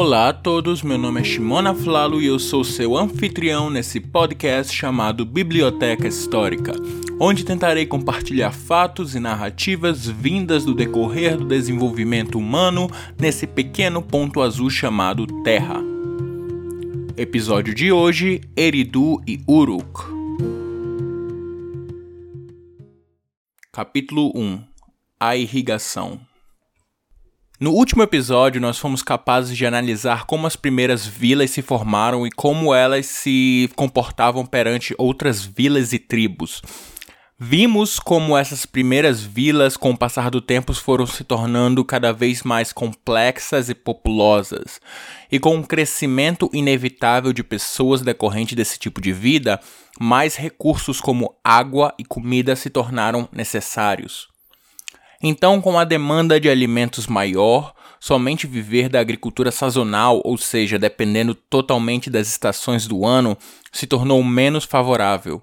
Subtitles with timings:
[0.00, 4.72] Olá a todos, meu nome é Shimona Flalo e eu sou seu anfitrião nesse podcast
[4.72, 6.72] chamado Biblioteca Histórica,
[7.18, 12.88] onde tentarei compartilhar fatos e narrativas vindas do decorrer do desenvolvimento humano
[13.18, 15.82] nesse pequeno ponto azul chamado Terra.
[17.16, 20.00] Episódio de hoje: Eridu e Uruk.
[23.72, 24.62] Capítulo 1
[25.18, 26.27] A Irrigação
[27.60, 32.30] no último episódio, nós fomos capazes de analisar como as primeiras vilas se formaram e
[32.30, 36.62] como elas se comportavam perante outras vilas e tribos.
[37.40, 42.42] Vimos como essas primeiras vilas, com o passar do tempo, foram se tornando cada vez
[42.42, 44.80] mais complexas e populosas.
[45.30, 49.60] E com um crescimento inevitável de pessoas decorrente desse tipo de vida,
[50.00, 54.37] mais recursos como água e comida se tornaram necessários.
[55.22, 61.34] Então, com a demanda de alimentos maior, somente viver da agricultura sazonal, ou seja, dependendo
[61.34, 63.36] totalmente das estações do ano,
[63.72, 65.42] se tornou menos favorável.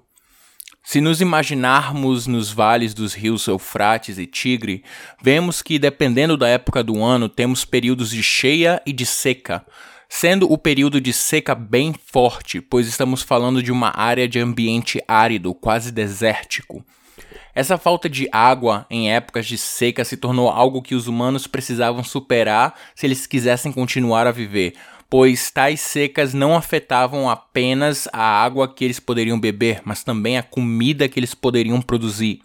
[0.82, 4.84] Se nos imaginarmos nos vales dos rios Eufrates e Tigre,
[5.20, 9.66] vemos que, dependendo da época do ano, temos períodos de cheia e de seca,
[10.08, 15.02] sendo o período de seca bem forte, pois estamos falando de uma área de ambiente
[15.08, 16.84] árido, quase desértico.
[17.56, 22.04] Essa falta de água em épocas de seca se tornou algo que os humanos precisavam
[22.04, 24.74] superar se eles quisessem continuar a viver,
[25.08, 30.42] pois tais secas não afetavam apenas a água que eles poderiam beber, mas também a
[30.42, 32.42] comida que eles poderiam produzir.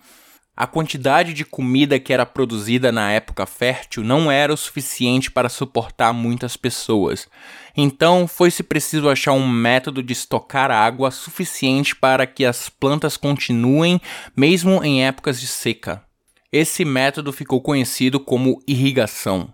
[0.56, 5.48] A quantidade de comida que era produzida na época fértil não era o suficiente para
[5.48, 7.28] suportar muitas pessoas.
[7.76, 14.00] Então, foi-se preciso achar um método de estocar água suficiente para que as plantas continuem
[14.36, 16.04] mesmo em épocas de seca.
[16.52, 19.54] Esse método ficou conhecido como irrigação.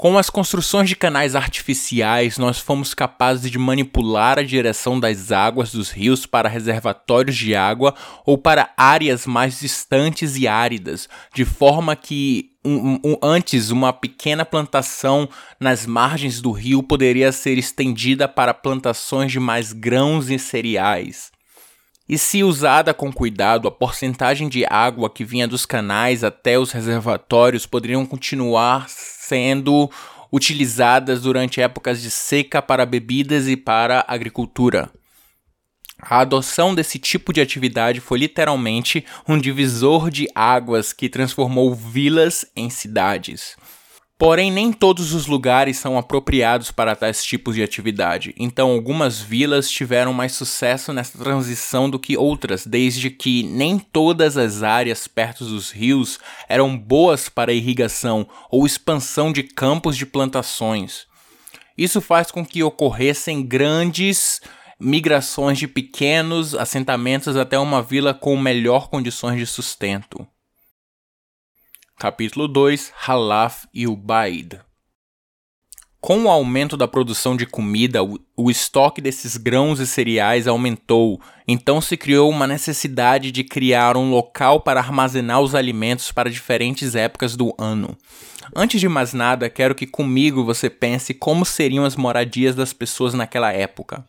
[0.00, 5.72] Com as construções de canais artificiais, nós fomos capazes de manipular a direção das águas
[5.72, 11.94] dos rios para reservatórios de água ou para áreas mais distantes e áridas, de forma
[11.94, 15.28] que um, um, antes uma pequena plantação
[15.60, 21.30] nas margens do rio poderia ser estendida para plantações de mais grãos e cereais.
[22.10, 26.72] E se usada com cuidado, a porcentagem de água que vinha dos canais até os
[26.72, 29.88] reservatórios poderiam continuar sendo
[30.32, 34.90] utilizadas durante épocas de seca para bebidas e para agricultura.
[36.02, 42.44] A adoção desse tipo de atividade foi literalmente um divisor de águas que transformou vilas
[42.56, 43.54] em cidades.
[44.20, 49.70] Porém, nem todos os lugares são apropriados para tais tipos de atividade, então algumas vilas
[49.70, 55.46] tiveram mais sucesso nessa transição do que outras, desde que nem todas as áreas perto
[55.46, 56.18] dos rios
[56.50, 61.06] eram boas para irrigação ou expansão de campos de plantações.
[61.74, 64.42] Isso faz com que ocorressem grandes
[64.78, 70.28] migrações de pequenos assentamentos até uma vila com melhor condições de sustento.
[72.00, 74.58] Capítulo 2 Halaf e Ubaid
[76.00, 81.78] Com o aumento da produção de comida, o, estoque desses grãos e cereais aumentou, então
[81.78, 87.36] se criou uma necessidade de criar um local para armazenar os alimentos para diferentes épocas
[87.36, 87.94] do ano.
[88.56, 93.12] Antes de mais nada, quero que comigo você pense como seriam as moradias das pessoas
[93.12, 94.06] naquela época.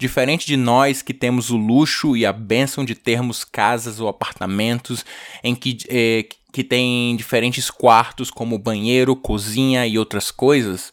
[0.00, 5.04] Diferente de nós que temos o luxo e a bênção de termos casas ou apartamentos
[5.44, 10.92] em que, eh, que tem diferentes quartos como banheiro, cozinha e outras coisas,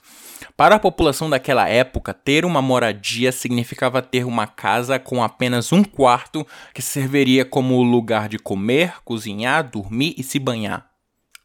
[0.57, 5.83] para a população daquela época, ter uma moradia significava ter uma casa com apenas um
[5.83, 10.87] quarto que serviria como lugar de comer, cozinhar, dormir e se banhar.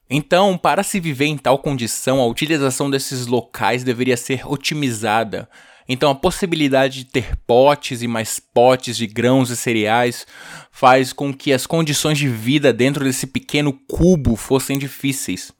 [0.09, 5.49] Então, para se viver em tal condição, a utilização desses locais deveria ser otimizada,
[5.93, 10.27] então a possibilidade de ter potes e mais potes de grãos e cereais
[10.71, 15.53] faz com que as condições de vida dentro desse pequeno cubo fossem difíceis.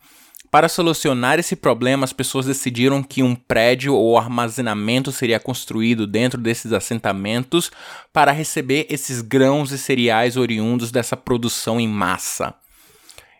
[0.51, 6.39] Para solucionar esse problema, as pessoas decidiram que um prédio ou armazenamento seria construído dentro
[6.39, 7.71] desses assentamentos
[8.13, 12.55] para receber esses grãos e cereais oriundos dessa produção em massa.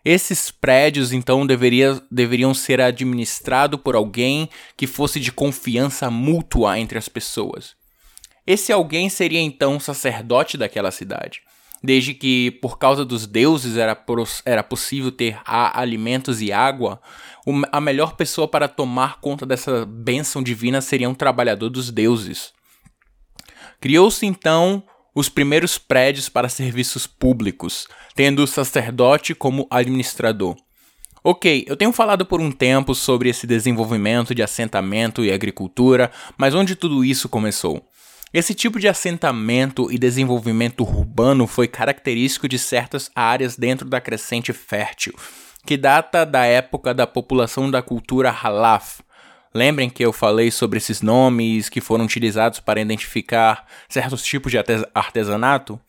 [0.05, 6.97] Esses prédios, então, deveria, deveriam ser administrados por alguém que fosse de confiança mútua entre
[6.97, 7.75] as pessoas.
[8.45, 11.41] Esse alguém seria então sacerdote daquela cidade.
[11.81, 13.97] Desde que, por causa dos deuses, era,
[14.45, 17.01] era possível ter alimentos e água,
[17.71, 22.53] a melhor pessoa para tomar conta dessa bênção divina seria um trabalhador dos deuses.
[23.81, 30.55] Criou-se então os primeiros prédios para serviços públicos, tendo o sacerdote como administrador.
[31.23, 36.53] Ok, eu tenho falado por um tempo sobre esse desenvolvimento de assentamento e agricultura, mas
[36.53, 37.81] onde tudo isso começou?
[38.33, 44.51] Esse tipo de assentamento e desenvolvimento urbano foi característico de certas áreas dentro da crescente
[44.51, 45.13] fértil,
[45.65, 49.01] que data da época da população da cultura Halaf.
[49.53, 54.57] Lembrem que eu falei sobre esses nomes que foram utilizados para identificar certos tipos de
[54.93, 55.79] artesanato?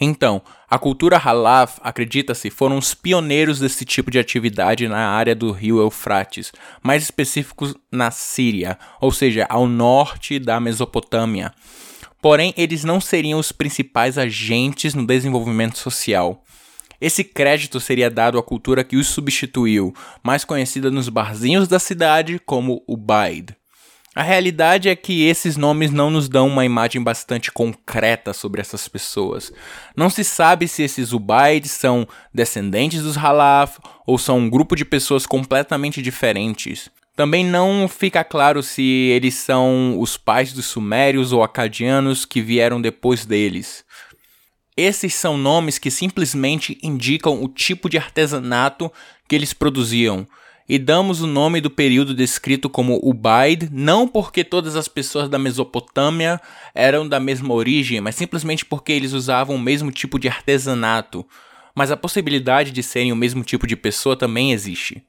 [0.00, 5.50] Então, a cultura Halaf, acredita-se, foram os pioneiros desse tipo de atividade na área do
[5.50, 6.52] rio Eufrates,
[6.82, 11.52] mais específicos na Síria, ou seja, ao norte da Mesopotâmia.
[12.22, 16.42] Porém, eles não seriam os principais agentes no desenvolvimento social.
[17.04, 19.92] Esse crédito seria dado à cultura que os substituiu,
[20.22, 23.54] mais conhecida nos barzinhos da cidade como o Baid.
[24.14, 28.88] A realidade é que esses nomes não nos dão uma imagem bastante concreta sobre essas
[28.88, 29.52] pessoas.
[29.94, 34.86] Não se sabe se esses Ubaids são descendentes dos Halaf ou são um grupo de
[34.86, 36.88] pessoas completamente diferentes.
[37.14, 42.80] Também não fica claro se eles são os pais dos sumérios ou acadianos que vieram
[42.80, 43.83] depois deles.
[44.76, 48.90] Esses são nomes que simplesmente indicam o tipo de artesanato
[49.28, 50.26] que eles produziam
[50.68, 55.38] e damos o nome do período descrito como Ubaid, não porque todas as pessoas da
[55.38, 56.40] Mesopotâmia
[56.74, 61.26] eram da mesma origem, mas simplesmente porque eles usavam o mesmo tipo de artesanato.
[61.74, 65.02] Mas a possibilidade de serem o mesmo tipo de pessoa também existe.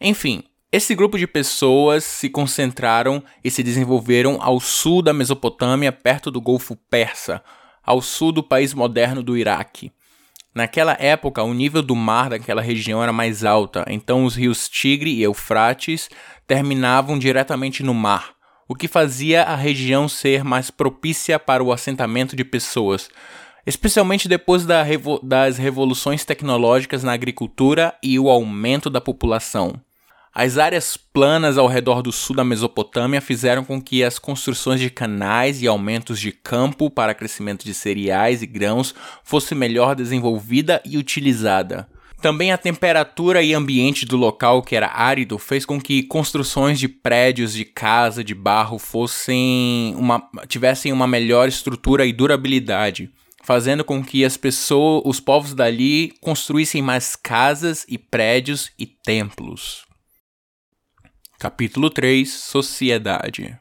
[0.00, 6.30] Enfim, esse grupo de pessoas se concentraram e se desenvolveram ao sul da Mesopotâmia, perto
[6.30, 7.42] do Golfo Persa,
[7.84, 9.92] ao sul do país moderno do Iraque.
[10.54, 15.10] Naquela época, o nível do mar daquela região era mais alta, então os rios Tigre
[15.10, 16.10] e Eufrates
[16.46, 18.34] terminavam diretamente no mar,
[18.68, 23.08] o que fazia a região ser mais propícia para o assentamento de pessoas,
[23.66, 29.80] especialmente depois da revo das revoluções tecnológicas na agricultura e o aumento da população.
[30.34, 34.88] As áreas planas ao redor do sul da Mesopotâmia fizeram com que as construções de
[34.88, 40.96] canais e aumentos de campo para crescimento de cereais e grãos fosse melhor desenvolvida e
[40.96, 41.86] utilizada.
[42.22, 46.88] Também a temperatura e ambiente do local, que era árido, fez com que construções de
[46.88, 53.10] prédios de casa de barro fossem uma, tivessem uma melhor estrutura e durabilidade,
[53.42, 59.91] fazendo com que as pessoas, os povos dali construíssem mais casas e prédios e templos.
[61.42, 63.58] Capítulo 3 Sociedade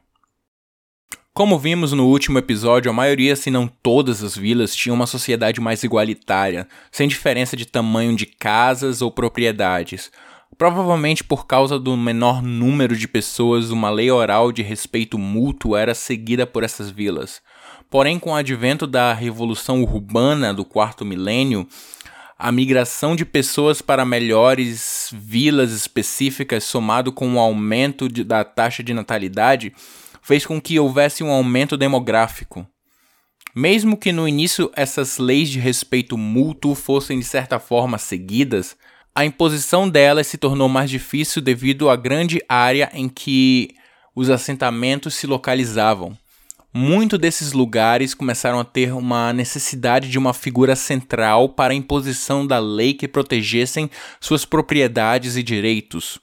[1.34, 5.60] Como vimos no último episódio, a maioria, se não todas as vilas, tinham uma sociedade
[5.60, 10.12] mais igualitária, sem diferença de tamanho de casas ou propriedades.
[10.60, 15.96] Provavelmente por causa do menor número de pessoas, uma lei oral de respeito mútuo era
[15.96, 17.42] seguida por essas vilas.
[17.90, 21.68] Porém, com o advento da revolução urbana do quarto milênio,
[22.42, 28.82] a migração de pessoas para melhores vilas específicas, somado com o aumento de, da taxa
[28.82, 29.72] de natalidade,
[30.24, 32.66] fez com que houvesse um aumento demográfico.
[33.56, 38.76] Mesmo que no início essas leis de respeito mútuo fossem de certa forma seguidas,
[39.14, 43.76] a imposição delas se tornou mais difícil devido à grande área em que
[44.16, 46.18] os assentamentos se localizavam.
[46.74, 52.48] Muitos desses lugares começaram a ter uma necessidade de uma figura central para a imposição
[52.48, 53.90] da lei que protegessem
[54.22, 56.18] suas propriedades e direitos.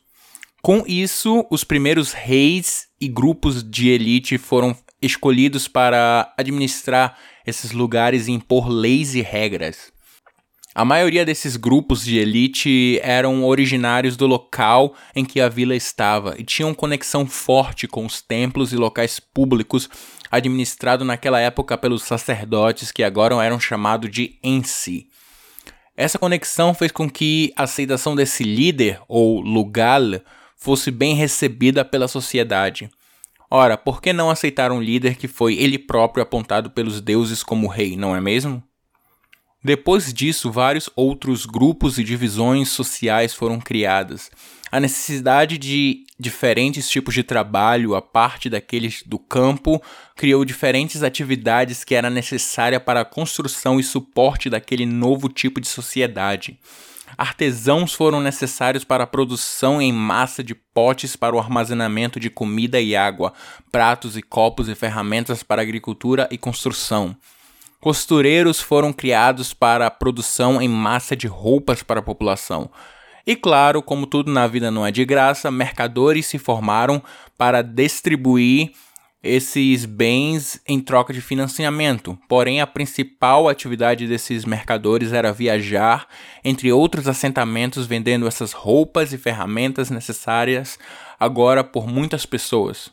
[0.63, 8.27] Com isso, os primeiros reis e grupos de elite foram escolhidos para administrar esses lugares
[8.27, 9.93] e impor leis e regras.
[10.75, 16.37] A maioria desses grupos de elite eram originários do local em que a vila estava
[16.39, 19.91] e tinham conexão forte com os templos e locais públicos
[20.31, 25.09] administrados naquela época pelos sacerdotes que agora eram chamados de ensi.
[25.97, 30.21] Essa conexão fez com que a aceitação desse líder, ou lugal,
[30.57, 32.89] fosse bem recebida pela sociedade.
[33.51, 37.67] Ora, por que não aceitar um líder que foi ele próprio apontado pelos deuses como
[37.67, 38.63] rei, não é mesmo?
[39.65, 44.31] Depois disso, vários outros grupos e divisões sociais foram criadas.
[44.71, 49.81] A necessidade de diferentes tipos de trabalho, a parte daqueles do campo,
[50.17, 55.69] criou diferentes atividades que era necessária para a construção e suporte daquele novo tipo de
[55.69, 56.59] sociedade.
[57.17, 62.81] Artesãos foram necessários para a produção em massa de potes para o armazenamento de comida
[62.81, 63.33] e água,
[63.73, 67.17] pratos e copos e ferramentas para agricultura e construção.
[67.81, 72.71] Costureiros foram criados para a produção em massa de roupas para a população.
[73.29, 77.03] E claro, como tudo na vida não é de graça, mercadores se formaram
[77.37, 78.73] para distribuir
[79.23, 82.19] esses bens em troca de financiamento.
[82.27, 86.09] Porém, a principal atividade desses mercadores era viajar
[86.43, 90.79] entre outros assentamentos vendendo essas roupas e ferramentas necessárias
[91.21, 92.91] agora por muitas pessoas.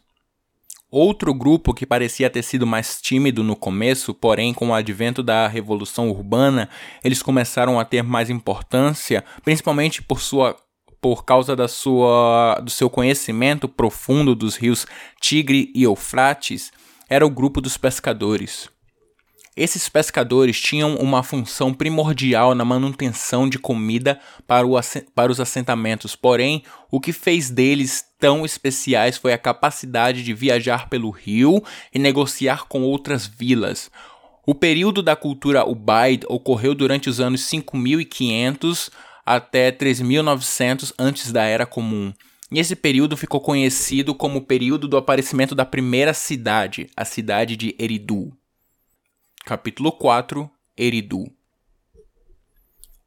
[0.91, 5.47] Outro grupo que parecia ter sido mais tímido no começo, porém com o advento da
[5.47, 6.69] revolução urbana,
[7.03, 10.55] eles começaram a ter mais importância, principalmente por sua
[11.01, 14.87] por causa da sua, do seu conhecimento profundo dos rios
[15.21, 16.71] Tigre e Eufrates,
[17.07, 18.74] era o grupo dos pescadores.
[19.55, 24.67] Esses pescadores tinham uma função primordial na manutenção de comida para,
[25.15, 30.89] para, os assentamentos, porém, o que fez deles tão especiais foi a capacidade de viajar
[30.89, 33.89] pelo rio e negociar com outras vilas.
[34.45, 38.89] O período da cultura Ubaid ocorreu durante os anos 5500
[39.25, 42.13] até 3900 antes da Era Comum.
[42.51, 47.55] E esse período ficou conhecido como o período do aparecimento da primeira cidade, a cidade
[47.55, 48.33] de Eridu.
[49.45, 51.31] Capítulo 4 Eridu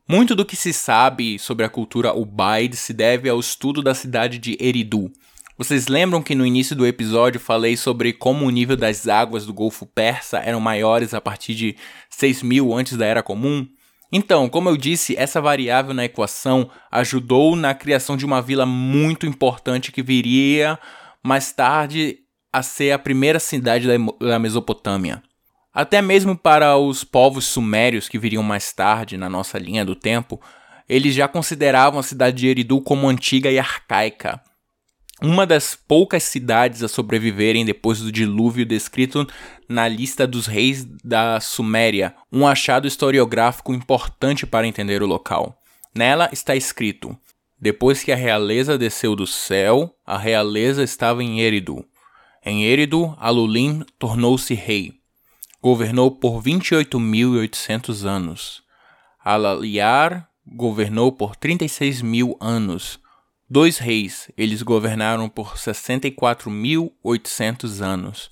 [0.09, 4.39] Muito do que se sabe sobre a cultura Ubaid se deve ao estudo da cidade
[4.39, 5.11] de Eridu.
[5.57, 9.53] Vocês lembram que no início do episódio falei sobre como o nível das águas do
[9.53, 11.77] Golfo Persa eram maiores a partir de
[12.09, 13.67] 6000 antes da Era Comum?
[14.13, 19.27] Então, como eu disse, essa variável na equação ajudou na criação de uma vila muito
[19.27, 20.79] importante que viria
[21.21, 22.21] mais tarde
[22.53, 23.89] a ser a primeira cidade
[24.21, 25.21] da Mesopotâmia.
[25.79, 30.41] Até mesmo para os povos sumérios que viriam mais tarde na nossa linha do tempo,
[30.89, 34.43] eles já consideravam a cidade de Eridu como antiga e arcaica,
[35.23, 39.25] uma das poucas cidades a sobreviverem depois do dilúvio descrito
[39.69, 45.63] na lista dos reis da Suméria, um achado historiográfico importante para entender o local.
[45.95, 47.17] Nela está escrito:
[47.57, 51.85] Depois que a realeza desceu do céu, a realeza estava em Eridu.
[52.45, 54.98] Em Eridu, Alulim tornou-se rei.
[55.61, 58.63] Governou por 28.800 anos.
[59.25, 63.01] Alaliar governou por 36 mil anos.
[63.51, 68.31] Dois reis, eles governaram por 64.800 anos.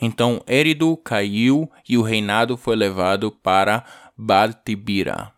[0.00, 3.84] Então Érido caiu e o reinado foi levado para
[4.16, 5.32] Baltibira.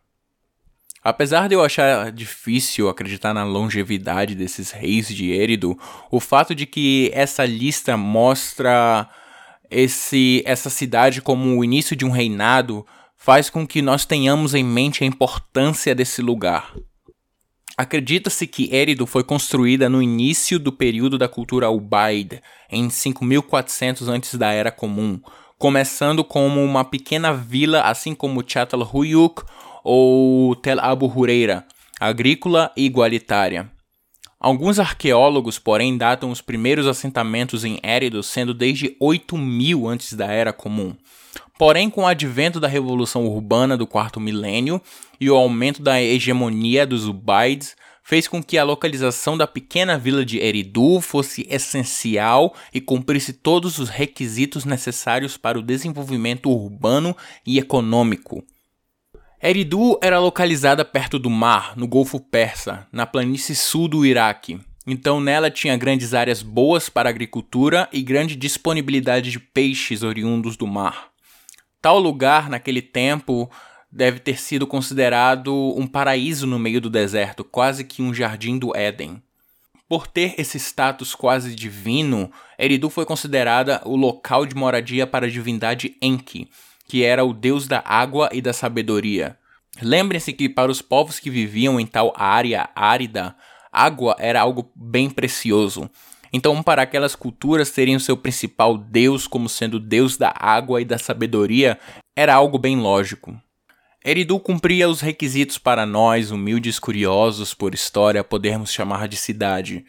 [1.02, 5.78] Apesar de eu achar difícil acreditar na longevidade desses reis de Érido,
[6.11, 9.09] o fato de que essa lista mostra
[9.71, 14.65] esse, essa cidade como o início de um reinado faz com que nós tenhamos em
[14.65, 16.75] mente a importância desse lugar.
[17.77, 24.35] Acredita-se que Érido foi construída no início do período da cultura Ubaid, em 5400 antes
[24.37, 25.21] da Era Comum,
[25.59, 28.43] começando como uma pequena vila, assim como
[28.95, 29.43] Huyuk
[29.85, 31.67] ou Tel Abu Huraira,
[32.01, 33.71] agrícola e igualitária.
[34.38, 40.52] Alguns arqueólogos, porém, datam os primeiros assentamentos em Érido sendo desde 8000 antes da Era
[40.52, 40.95] Comum.
[41.59, 44.81] Porém, com o advento da revolução urbana do quarto milênio
[45.19, 50.25] e o aumento da hegemonia dos Ubaids, fez com que a localização da pequena vila
[50.25, 57.59] de Eridu fosse essencial e cumprisse todos os requisitos necessários para o desenvolvimento urbano e
[57.59, 58.45] econômico.
[59.43, 64.59] Eridu era localizada perto do mar, no Golfo Persa, na planície sul do Iraque.
[64.87, 70.66] Então nela tinha grandes áreas boas para agricultura e grande disponibilidade de peixes oriundos do
[70.66, 71.11] mar.
[71.83, 73.50] Tal lugar, naquele tempo,
[73.93, 78.75] deve ter sido considerado um paraíso no meio do deserto, quase que um jardim do
[78.75, 79.23] Éden.
[79.87, 85.31] Por ter esse status quase divino, Eridu foi considerada o local de moradia para a
[85.31, 86.49] divindade Enki,
[86.87, 89.38] que era o deus da água e da sabedoria.
[89.83, 93.37] Lembrem-se que para os povos que viviam em tal área árida,
[93.71, 95.90] água era algo bem precioso.
[96.33, 100.85] Então, para aquelas culturas terem o seu principal deus como sendo deus da água e
[100.85, 101.78] da sabedoria
[102.16, 103.38] era algo bem lógico.
[104.05, 109.85] Eridu cumpria os requisitos para nós, humildes curiosos por história, podermos chamar de cidade.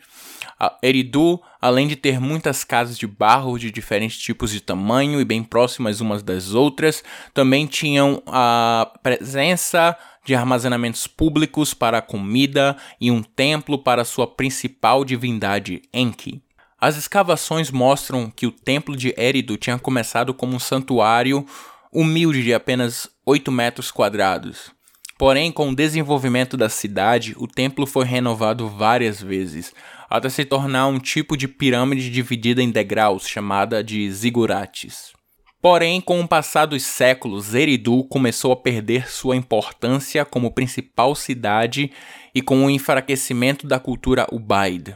[0.83, 5.43] Eridu, além de ter muitas casas de barro de diferentes tipos de tamanho e bem
[5.43, 9.95] próximas umas das outras, também tinham a presença
[10.25, 16.41] de armazenamentos públicos para comida e um templo para sua principal divindade, Enki.
[16.79, 21.45] As escavações mostram que o templo de Eridu tinha começado como um santuário
[21.91, 24.76] humilde de apenas 8 metros quadrados.
[25.17, 29.73] Porém, com o desenvolvimento da cidade, o templo foi renovado várias vezes,
[30.07, 35.11] até se tornar um tipo de pirâmide dividida em degraus, chamada de zigurates.
[35.59, 41.91] Porém, com o passar dos séculos, Eridu começou a perder sua importância como principal cidade
[42.33, 44.95] e com o enfraquecimento da cultura Ubaid.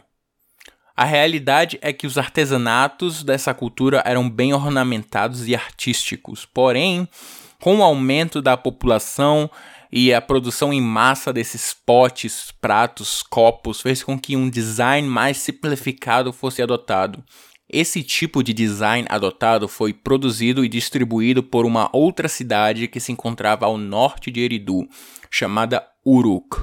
[0.95, 7.09] A realidade é que os artesanatos dessa cultura eram bem ornamentados e artísticos, porém,
[7.59, 9.49] com o aumento da população
[9.91, 15.37] e a produção em massa desses potes, pratos, copos fez com que um design mais
[15.37, 17.23] simplificado fosse adotado.
[17.67, 23.11] Esse tipo de design adotado foi produzido e distribuído por uma outra cidade que se
[23.11, 24.87] encontrava ao norte de Eridu,
[25.29, 26.57] chamada Uruk.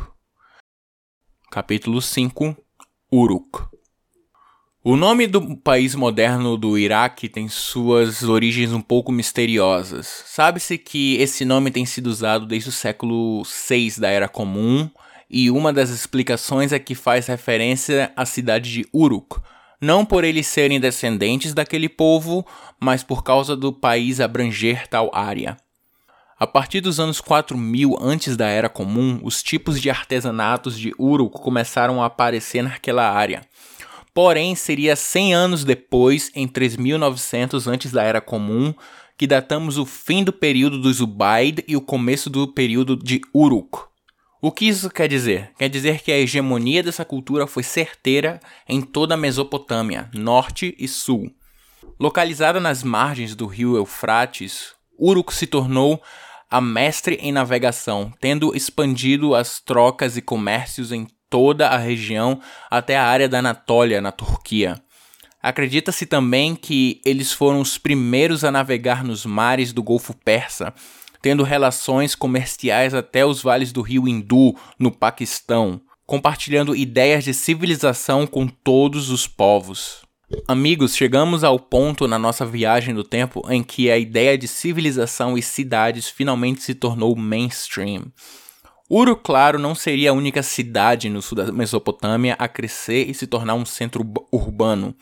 [1.50, 2.56] Capítulo 5
[3.10, 3.77] Uruk
[4.90, 10.24] o nome do país moderno do Iraque tem suas origens um pouco misteriosas.
[10.24, 14.88] Sabe-se que esse nome tem sido usado desde o século VI da Era Comum,
[15.28, 19.38] e uma das explicações é que faz referência à cidade de Uruk,
[19.78, 22.42] não por eles serem descendentes daquele povo,
[22.80, 25.58] mas por causa do país abranger tal área.
[26.40, 31.38] A partir dos anos 4000 antes da Era Comum, os tipos de artesanatos de Uruk
[31.42, 33.42] começaram a aparecer naquela área.
[34.18, 38.74] Porém, seria 100 anos depois, em 3900 antes da Era Comum,
[39.16, 43.78] que datamos o fim do período dos Ubaid e o começo do período de Uruk.
[44.42, 45.52] O que isso quer dizer?
[45.56, 50.88] Quer dizer que a hegemonia dessa cultura foi certeira em toda a Mesopotâmia, norte e
[50.88, 51.30] sul.
[51.96, 56.02] Localizada nas margens do rio Eufrates, Uruk se tornou
[56.50, 62.96] a mestre em navegação, tendo expandido as trocas e comércios em toda a região até
[62.96, 64.80] a área da Anatólia, na Turquia.
[65.42, 70.74] Acredita-se também que eles foram os primeiros a navegar nos mares do Golfo Persa,
[71.22, 78.26] tendo relações comerciais até os vales do rio Hindu, no Paquistão, compartilhando ideias de civilização
[78.26, 80.02] com todos os povos.
[80.46, 85.38] Amigos, chegamos ao ponto na nossa viagem do tempo em que a ideia de civilização
[85.38, 88.12] e cidades finalmente se tornou mainstream.
[88.90, 93.26] Uro Claro não seria a única cidade no sul da Mesopotâmia a crescer e se
[93.26, 94.02] tornar um centro
[94.32, 94.94] urbano.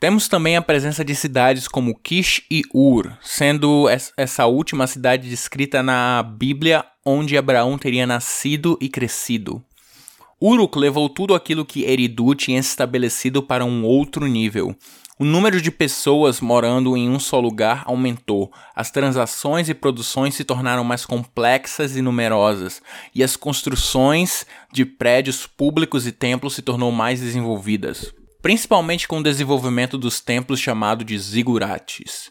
[0.00, 5.82] Temos também a presença de cidades como Kish e Ur, sendo essa última cidade descrita
[5.82, 9.60] na Bíblia onde Abraão teria nascido e crescido.
[10.40, 14.76] Uruk levou tudo aquilo que Eridu tinha estabelecido para um outro nível.
[15.20, 20.44] O número de pessoas morando em um só lugar aumentou, as transações e produções se
[20.44, 22.80] tornaram mais complexas e numerosas,
[23.12, 29.22] e as construções de prédios públicos e templos se tornou mais desenvolvidas, principalmente com o
[29.22, 32.30] desenvolvimento dos templos chamados de zigurates.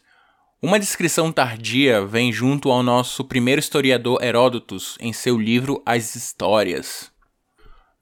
[0.62, 7.12] Uma descrição tardia vem junto ao nosso primeiro historiador Heródotos em seu livro As Histórias.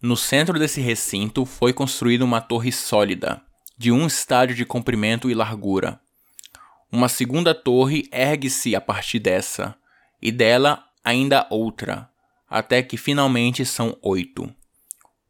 [0.00, 3.42] No centro desse recinto foi construída uma torre sólida,
[3.76, 6.00] de um estádio de comprimento e largura.
[6.90, 9.76] Uma segunda torre ergue-se a partir dessa,
[10.20, 12.08] e dela ainda outra,
[12.48, 14.52] até que finalmente são oito.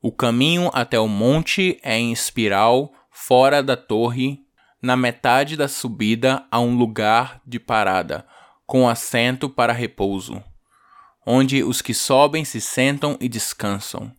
[0.01, 4.41] O caminho até o monte é em espiral, fora da torre.
[4.81, 8.25] Na metade da subida há um lugar de parada,
[8.67, 10.43] com assento para repouso,
[11.27, 14.13] onde os que sobem se sentam e descansam.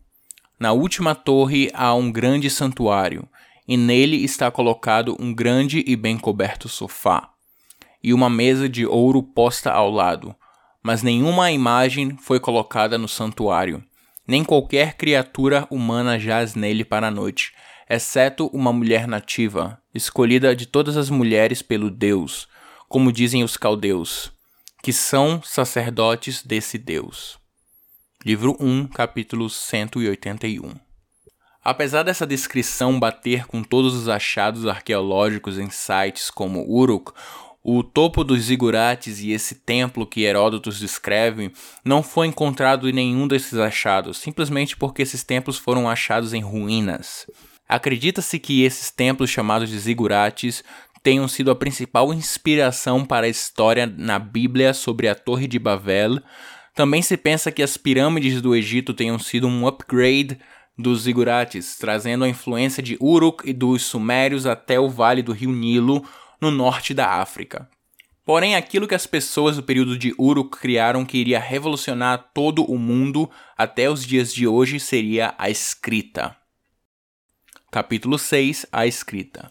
[0.60, 3.26] Na última torre há um grande santuário,
[3.68, 7.28] e nele está colocado um grande e bem coberto sofá,
[8.02, 10.34] e uma mesa de ouro posta ao lado,
[10.82, 13.84] mas nenhuma imagem foi colocada no santuário,
[14.26, 17.52] nem qualquer criatura humana jaz nele para a noite,
[17.90, 22.48] exceto uma mulher nativa, escolhida de todas as mulheres pelo Deus,
[22.88, 24.32] como dizem os caldeus,
[24.82, 27.38] que são sacerdotes desse Deus.
[28.24, 30.87] Livro 1, capítulo 181
[31.70, 37.12] Apesar dessa descrição bater com todos os achados arqueológicos em sites como Uruk,
[37.62, 41.52] o topo dos zigurates e esse templo que Heródotos descreve
[41.84, 47.26] não foi encontrado em nenhum desses achados, simplesmente porque esses templos foram achados em ruínas.
[47.68, 50.64] Acredita-se que esses templos chamados de zigurates
[51.02, 56.18] tenham sido a principal inspiração para a história na Bíblia sobre a Torre de Babel.
[56.74, 60.38] Também se pensa que as pirâmides do Egito tenham sido um upgrade
[60.78, 65.50] dos zigurates, trazendo a influência de Uruk e dos sumérios até o vale do rio
[65.50, 66.06] Nilo,
[66.40, 67.68] no norte da África.
[68.24, 72.78] Porém, aquilo que as pessoas do período de Uruk criaram que iria revolucionar todo o
[72.78, 76.36] mundo até os dias de hoje seria a escrita.
[77.70, 79.50] Capítulo 6 A escrita.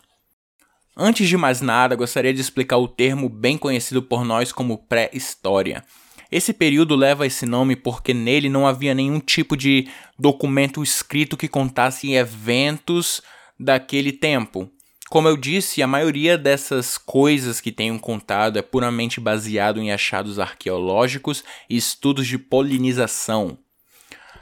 [0.96, 5.84] Antes de mais nada, gostaria de explicar o termo bem conhecido por nós como pré-história.
[6.32, 9.88] Esse período leva esse nome porque nele não havia nenhum tipo de
[10.20, 13.22] documento escrito que contasse eventos
[13.60, 14.70] daquele tempo.
[15.10, 20.38] Como eu disse, a maioria dessas coisas que tenho contado é puramente baseado em achados
[20.38, 23.58] arqueológicos e estudos de polinização.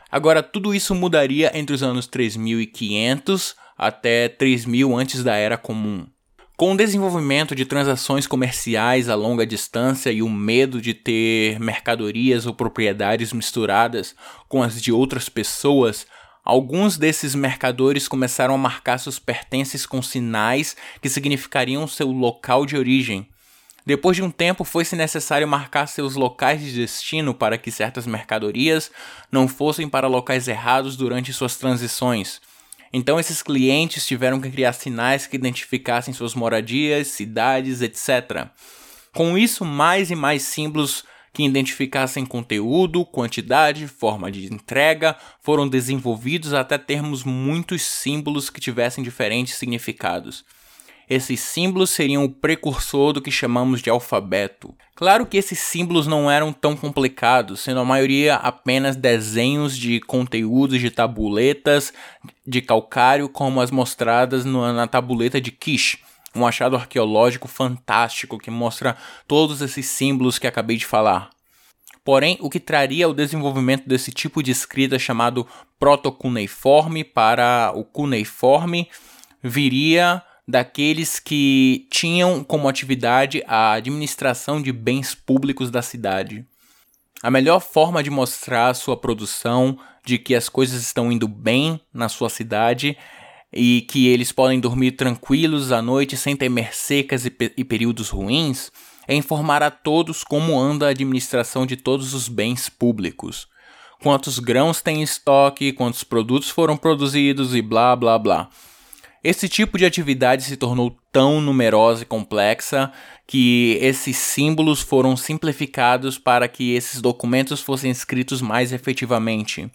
[0.10, 6.08] Agora, tudo isso mudaria entre os anos 3500 até 3000 antes da Era Comum.
[6.58, 12.46] Com o desenvolvimento de transações comerciais a longa distância e o medo de ter mercadorias
[12.46, 14.16] ou propriedades misturadas
[14.48, 16.08] com as de outras pessoas,
[16.46, 22.78] alguns desses mercadores começaram a marcar seus pertences com sinais que significariam seu local de
[22.78, 23.28] origem.
[23.86, 28.90] Depois de um tempo, foi-se necessário marcar seus locais de destino para que certas mercadorias
[29.30, 32.40] não fossem para locais errados durante suas transições.
[32.98, 38.48] Então esses clientes tiveram que criar sinais que identificassem suas moradias, cidades, etc.
[39.14, 41.04] Com isso, mais e mais símbolos
[41.34, 49.04] que identificassem conteúdo, quantidade, forma de entrega foram desenvolvidos até termos muitos símbolos que tivessem
[49.04, 50.46] diferentes significados.
[51.10, 54.76] Esses símbolos seriam o precursor do que chamamos de alfabeto.
[54.96, 60.80] Claro que esses símbolos não eram tão complicados, sendo a maioria apenas desenhos de conteúdos
[60.80, 61.94] de tabuletas
[62.46, 66.00] de calcário, como as mostradas na tabuleta de Kish,
[66.34, 71.30] um achado arqueológico fantástico que mostra todos esses símbolos que acabei de falar.
[72.04, 75.48] Porém, o que traria o desenvolvimento desse tipo de escrita chamado
[75.80, 78.88] protocuneiforme para o cuneiforme
[79.42, 86.46] viria daqueles que tinham como atividade a administração de bens públicos da cidade.
[87.24, 91.80] A melhor forma de mostrar a sua produção, de que as coisas estão indo bem
[91.92, 92.96] na sua cidade
[93.52, 98.10] e que eles podem dormir tranquilos à noite sem temer secas e, pe e períodos
[98.10, 98.72] ruins,
[99.08, 103.48] é informar a todos como anda a administração de todos os bens públicos.
[104.02, 108.50] Quantos grãos tem em estoque, quantos produtos foram produzidos e blá blá blá.
[109.28, 112.92] Esse tipo de atividade se tornou tão numerosa e complexa
[113.26, 119.68] que esses símbolos foram simplificados para que esses documentos fossem escritos mais efetivamente.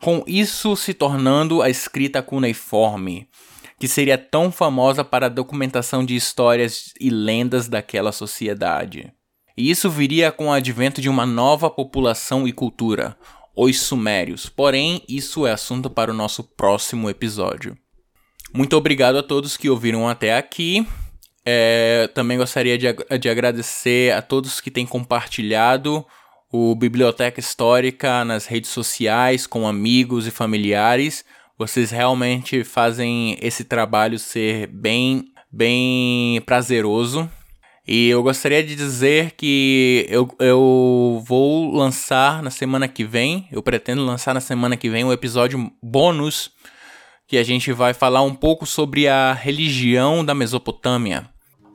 [0.00, 3.26] Com isso se tornando a escrita cuneiforme,
[3.80, 9.12] que seria tão famosa para a documentação de histórias e lendas daquela sociedade.
[9.56, 13.16] E isso viria com o advento de uma nova população e cultura,
[13.56, 14.48] os Sumérios.
[14.48, 17.76] Porém, isso é assunto para o nosso próximo episódio.
[18.56, 20.86] Muito obrigado a todos que ouviram até aqui.
[21.44, 22.86] É, também gostaria de,
[23.18, 26.06] de agradecer a todos que têm compartilhado
[26.52, 31.24] o Biblioteca Histórica nas redes sociais, com amigos e familiares.
[31.58, 37.28] Vocês realmente fazem esse trabalho ser bem, bem prazeroso.
[37.84, 43.64] E eu gostaria de dizer que eu, eu vou lançar na semana que vem, eu
[43.64, 46.52] pretendo lançar na semana que vem um episódio bônus
[47.26, 51.28] que a gente vai falar um pouco sobre a religião da Mesopotâmia.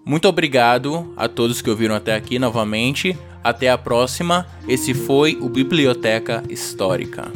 [0.06, 3.18] Muito obrigado a todos que ouviram até aqui novamente.
[3.44, 4.46] Até a próxima.
[4.68, 7.32] Esse foi o Biblioteca Histórica.